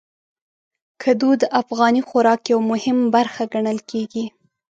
کدو 1.03 1.29
د 1.41 1.43
افغاني 1.61 2.01
خوراک 2.09 2.41
یو 2.51 2.59
مهم 2.71 2.97
برخه 3.15 3.43
ګڼل 3.53 3.77
کېږي. 3.91 4.25